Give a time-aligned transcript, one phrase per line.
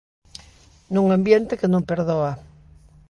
[0.93, 2.31] Nun ambiente que non perdoa.